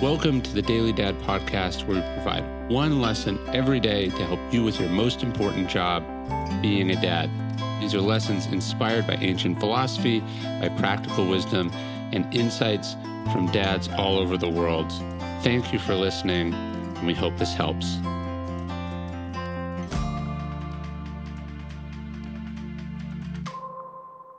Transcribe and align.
Welcome 0.00 0.42
to 0.42 0.52
the 0.52 0.60
Daily 0.60 0.92
Dad 0.92 1.18
podcast, 1.20 1.86
where 1.86 1.96
we 1.96 2.14
provide 2.16 2.44
one 2.70 3.00
lesson 3.00 3.38
every 3.54 3.80
day 3.80 4.10
to 4.10 4.26
help 4.26 4.38
you 4.52 4.62
with 4.62 4.78
your 4.78 4.90
most 4.90 5.22
important 5.22 5.70
job, 5.70 6.04
being 6.60 6.90
a 6.90 7.00
dad. 7.00 7.30
These 7.80 7.94
are 7.94 8.02
lessons 8.02 8.44
inspired 8.44 9.06
by 9.06 9.14
ancient 9.14 9.58
philosophy, 9.58 10.20
by 10.60 10.68
practical 10.76 11.26
wisdom, 11.26 11.70
and 12.12 12.26
insights 12.34 12.92
from 13.32 13.50
dads 13.52 13.88
all 13.96 14.18
over 14.18 14.36
the 14.36 14.50
world. 14.50 14.92
Thank 15.40 15.72
you 15.72 15.78
for 15.78 15.94
listening, 15.94 16.52
and 16.52 17.06
we 17.06 17.14
hope 17.14 17.38
this 17.38 17.54
helps. 17.54 17.96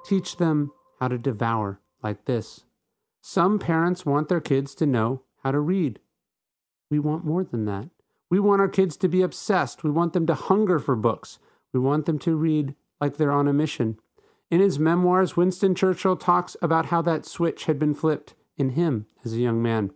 Teach 0.08 0.38
them 0.38 0.72
how 1.00 1.08
to 1.08 1.18
devour 1.18 1.82
like 2.04 2.26
this. 2.26 2.66
Some 3.22 3.58
parents 3.58 4.06
want 4.06 4.30
their 4.30 4.40
kids 4.40 4.76
to 4.76 4.86
know 4.86 5.24
how 5.44 5.52
to 5.52 5.60
read. 5.60 6.00
We 6.90 7.00
want 7.00 7.26
more 7.26 7.44
than 7.44 7.66
that. 7.66 7.90
We 8.30 8.40
want 8.40 8.62
our 8.62 8.68
kids 8.68 8.98
to 8.98 9.08
be 9.08 9.22
obsessed. 9.22 9.84
We 9.84 9.92
want 9.92 10.14
them 10.14 10.28
to 10.28 10.34
hunger 10.34 10.80
for 10.80 10.96
books. 10.96 11.40
We 11.74 11.80
want 11.80 12.06
them 12.06 12.20
to 12.20 12.36
read 12.36 12.76
like 13.00 13.18
they're 13.18 13.32
on 13.32 13.48
a 13.48 13.54
mission. 13.54 14.00
In 14.50 14.62
his 14.62 14.80
memoirs, 14.80 15.36
Winston 15.36 15.76
Churchill 15.76 16.16
talks 16.16 16.56
about 16.62 16.88
how 16.88 17.02
that 17.04 17.26
switch 17.26 17.66
had 17.66 17.78
been 17.78 17.94
flipped 17.94 18.34
in 18.58 18.72
him 18.72 19.06
as 19.24 19.34
a 19.34 19.40
young 19.40 19.62
man. 19.62 19.92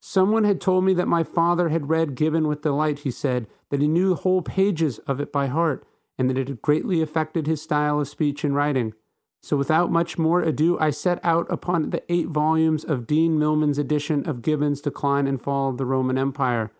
Someone 0.00 0.44
had 0.44 0.60
told 0.60 0.84
me 0.84 0.94
that 0.94 1.08
my 1.08 1.22
father 1.22 1.68
had 1.68 1.90
read 1.90 2.14
Gibbon 2.14 2.48
with 2.48 2.62
delight, 2.62 3.00
he 3.00 3.10
said, 3.10 3.46
that 3.68 3.80
he 3.80 3.88
knew 3.88 4.14
whole 4.14 4.42
pages 4.42 4.98
of 5.00 5.20
it 5.20 5.30
by 5.30 5.48
heart, 5.48 5.86
and 6.18 6.30
that 6.30 6.38
it 6.38 6.48
had 6.48 6.62
greatly 6.62 7.02
affected 7.02 7.46
his 7.46 7.60
style 7.60 8.00
of 8.00 8.08
speech 8.08 8.42
and 8.42 8.54
writing. 8.54 8.94
So 9.42 9.56
without 9.56 9.90
much 9.90 10.18
more 10.18 10.42
ado, 10.42 10.78
I 10.78 10.90
set 10.90 11.18
out 11.24 11.46
upon 11.50 11.90
the 11.90 12.02
eight 12.12 12.28
volumes 12.28 12.84
of 12.84 13.06
Dean 13.06 13.38
Milman's 13.38 13.78
edition 13.78 14.28
of 14.28 14.42
Gibbon's 14.42 14.82
Decline 14.82 15.26
and 15.26 15.40
Fall 15.40 15.70
of 15.70 15.78
the 15.78 15.86
Roman 15.86 16.18
Empire. 16.18 16.70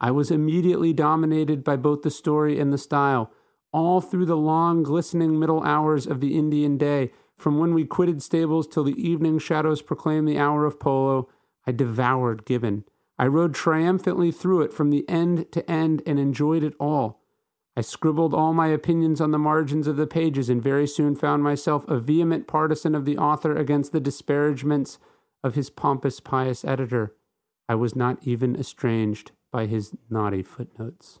I 0.00 0.10
was 0.10 0.30
immediately 0.30 0.92
dominated 0.92 1.64
by 1.64 1.76
both 1.76 2.02
the 2.02 2.10
story 2.10 2.58
and 2.58 2.72
the 2.72 2.78
style. 2.78 3.32
All 3.72 4.00
through 4.00 4.26
the 4.26 4.36
long, 4.36 4.82
glistening 4.82 5.38
middle 5.38 5.62
hours 5.62 6.06
of 6.06 6.20
the 6.20 6.36
Indian 6.36 6.76
day, 6.76 7.10
from 7.36 7.58
when 7.58 7.72
we 7.72 7.84
quitted 7.84 8.22
stables 8.22 8.66
till 8.66 8.84
the 8.84 9.00
evening 9.00 9.38
shadows 9.38 9.80
proclaimed 9.80 10.28
the 10.28 10.38
hour 10.38 10.66
of 10.66 10.78
polo, 10.78 11.28
I 11.66 11.72
devoured 11.72 12.44
Gibbon. 12.44 12.84
I 13.18 13.26
rode 13.26 13.54
triumphantly 13.54 14.30
through 14.30 14.62
it 14.62 14.72
from 14.72 14.90
the 14.90 15.08
end 15.08 15.50
to 15.52 15.70
end 15.70 16.02
and 16.06 16.18
enjoyed 16.18 16.62
it 16.62 16.74
all. 16.78 17.19
I 17.80 17.82
scribbled 17.82 18.34
all 18.34 18.52
my 18.52 18.66
opinions 18.66 19.22
on 19.22 19.30
the 19.30 19.38
margins 19.38 19.86
of 19.86 19.96
the 19.96 20.06
pages 20.06 20.50
and 20.50 20.62
very 20.62 20.86
soon 20.86 21.16
found 21.16 21.42
myself 21.42 21.88
a 21.88 21.98
vehement 21.98 22.46
partisan 22.46 22.94
of 22.94 23.06
the 23.06 23.16
author 23.16 23.56
against 23.56 23.92
the 23.92 24.00
disparagements 24.00 24.98
of 25.42 25.54
his 25.54 25.70
pompous, 25.70 26.20
pious 26.20 26.62
editor. 26.62 27.16
I 27.70 27.76
was 27.76 27.96
not 27.96 28.18
even 28.20 28.54
estranged 28.54 29.30
by 29.50 29.64
his 29.64 29.94
naughty 30.10 30.42
footnotes. 30.42 31.20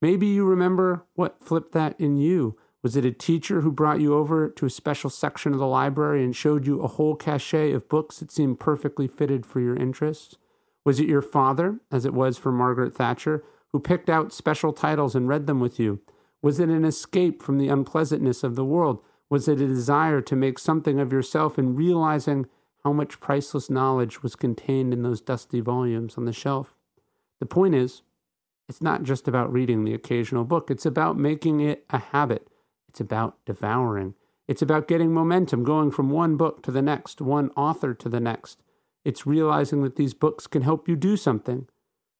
Maybe 0.00 0.26
you 0.26 0.44
remember 0.44 1.06
what 1.14 1.40
flipped 1.40 1.70
that 1.74 1.94
in 2.00 2.16
you. 2.16 2.58
Was 2.82 2.96
it 2.96 3.04
a 3.04 3.12
teacher 3.12 3.60
who 3.60 3.70
brought 3.70 4.00
you 4.00 4.12
over 4.12 4.48
to 4.48 4.66
a 4.66 4.70
special 4.70 5.08
section 5.08 5.52
of 5.52 5.60
the 5.60 5.68
library 5.68 6.24
and 6.24 6.34
showed 6.34 6.66
you 6.66 6.82
a 6.82 6.88
whole 6.88 7.14
cachet 7.14 7.70
of 7.70 7.88
books 7.88 8.18
that 8.18 8.32
seemed 8.32 8.58
perfectly 8.58 9.06
fitted 9.06 9.46
for 9.46 9.60
your 9.60 9.76
interests? 9.76 10.36
Was 10.84 10.98
it 10.98 11.06
your 11.06 11.22
father, 11.22 11.78
as 11.92 12.04
it 12.04 12.12
was 12.12 12.38
for 12.38 12.50
Margaret 12.50 12.92
Thatcher, 12.92 13.44
who 13.72 13.80
picked 13.80 14.10
out 14.10 14.32
special 14.32 14.72
titles 14.72 15.14
and 15.14 15.28
read 15.28 15.46
them 15.46 15.60
with 15.60 15.80
you? 15.80 16.00
Was 16.42 16.60
it 16.60 16.68
an 16.68 16.84
escape 16.84 17.42
from 17.42 17.58
the 17.58 17.68
unpleasantness 17.68 18.42
of 18.42 18.56
the 18.56 18.64
world? 18.64 19.00
Was 19.30 19.48
it 19.48 19.60
a 19.60 19.66
desire 19.66 20.20
to 20.20 20.36
make 20.36 20.58
something 20.58 21.00
of 21.00 21.12
yourself 21.12 21.56
and 21.56 21.76
realizing 21.76 22.46
how 22.84 22.92
much 22.92 23.20
priceless 23.20 23.70
knowledge 23.70 24.22
was 24.22 24.36
contained 24.36 24.92
in 24.92 25.02
those 25.02 25.20
dusty 25.20 25.60
volumes 25.60 26.18
on 26.18 26.24
the 26.24 26.32
shelf? 26.32 26.74
The 27.40 27.46
point 27.46 27.74
is, 27.74 28.02
it's 28.68 28.82
not 28.82 29.02
just 29.02 29.26
about 29.26 29.52
reading 29.52 29.84
the 29.84 29.94
occasional 29.94 30.44
book, 30.44 30.70
it's 30.70 30.86
about 30.86 31.16
making 31.16 31.60
it 31.60 31.84
a 31.90 31.98
habit. 31.98 32.48
It's 32.88 33.00
about 33.00 33.36
devouring. 33.46 34.14
It's 34.48 34.62
about 34.62 34.88
getting 34.88 35.14
momentum, 35.14 35.64
going 35.64 35.90
from 35.90 36.10
one 36.10 36.36
book 36.36 36.62
to 36.64 36.70
the 36.70 36.82
next, 36.82 37.20
one 37.20 37.50
author 37.56 37.94
to 37.94 38.08
the 38.08 38.20
next. 38.20 38.60
It's 39.04 39.26
realizing 39.26 39.82
that 39.82 39.96
these 39.96 40.14
books 40.14 40.46
can 40.46 40.62
help 40.62 40.88
you 40.88 40.96
do 40.96 41.16
something, 41.16 41.68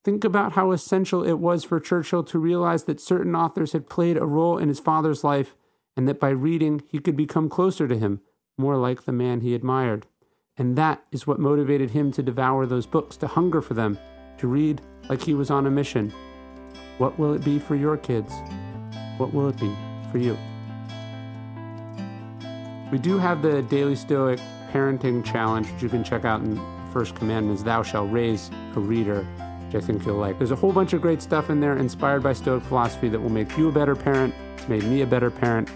Think 0.05 0.25
about 0.25 0.53
how 0.53 0.73
essential 0.73 1.23
it 1.23 1.39
was 1.39 1.63
for 1.63 1.79
Churchill 1.79 2.25
to 2.25 2.39
realize 2.39 2.85
that 2.85 3.01
certain 3.01 3.37
authors 3.37 3.73
had 3.73 3.89
played 3.89 4.17
a 4.17 4.27
role 4.27 4.59
in 4.59 4.69
his 4.69 4.81
father's 4.81 5.23
life, 5.23 5.55
and 5.97 6.09
that 6.09 6.19
by 6.19 6.31
reading 6.31 6.83
he 6.89 6.99
could 6.99 7.17
become 7.17 7.49
closer 7.49 7.87
to 7.87 7.97
him, 7.97 8.21
more 8.59 8.77
like 8.77 9.05
the 9.05 9.13
man 9.13 9.43
he 9.43 9.55
admired. 9.55 10.07
And 10.57 10.77
that 10.77 11.05
is 11.13 11.27
what 11.27 11.39
motivated 11.39 11.91
him 11.91 12.11
to 12.13 12.23
devour 12.23 12.67
those 12.67 12.85
books, 12.85 13.17
to 13.19 13.29
hunger 13.29 13.63
for 13.63 13.75
them, 13.75 13.97
to 14.39 14.49
read 14.49 14.81
like 15.09 15.23
he 15.23 15.35
was 15.35 15.51
on 15.51 15.67
a 15.67 15.71
mission. 15.71 16.13
What 16.99 17.17
will 17.17 17.33
it 17.35 17.45
be 17.45 17.61
for 17.61 17.77
your 17.77 17.97
kids? 17.97 18.33
What 19.19 19.33
will 19.33 19.49
it 19.49 19.59
be 19.61 19.73
for 20.11 20.19
you? 20.19 20.37
We 22.91 22.99
do 22.99 23.19
have 23.19 23.41
the 23.41 23.63
Daily 23.63 23.95
Stoic 23.95 24.41
Parenting 24.73 25.25
Challenge, 25.25 25.71
which 25.71 25.83
you 25.83 25.89
can 25.89 26.03
check 26.03 26.25
out 26.25 26.43
in 26.43 26.61
First 26.93 27.15
Commandments 27.15 27.63
Thou 27.63 27.83
shalt 27.83 28.11
raise 28.11 28.51
a 28.75 28.81
reader 28.81 29.27
which 29.73 29.83
I 29.83 29.87
think 29.87 30.05
you'll 30.05 30.17
like. 30.17 30.39
There's 30.39 30.51
a 30.51 30.57
whole 30.57 30.73
bunch 30.73 30.93
of 30.93 31.01
great 31.01 31.23
stuff 31.23 31.51
in 31.51 31.61
there 31.61 31.77
inspired 31.77 32.23
by 32.23 32.33
Stoic 32.33 32.63
philosophy 32.65 33.09
that 33.09 33.21
will 33.21 33.31
make 33.31 33.57
you 33.57 33.69
a 33.69 33.73
better 33.73 33.97
parent. 33.97 34.35
It's 34.57 34.69
made 34.69 34.85
me 34.85 35.03
a 35.03 35.07
better 35.07 35.31
parent. 35.31 35.71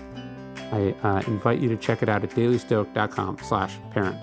I 0.73 0.95
uh, 1.03 1.23
invite 1.27 1.61
you 1.61 1.69
to 1.69 1.77
check 1.77 2.03
it 2.03 2.09
out 2.09 2.25
at 2.25 2.31
dailystoic.com 2.31 3.39
slash 3.43 3.77
parent. 3.93 4.17